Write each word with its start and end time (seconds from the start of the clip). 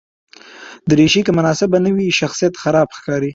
دریشي 0.89 1.21
که 1.25 1.31
مناسبه 1.39 1.77
نه 1.85 1.91
وي، 1.95 2.07
شخصیت 2.21 2.53
خراب 2.63 2.87
ښکاروي. 2.97 3.29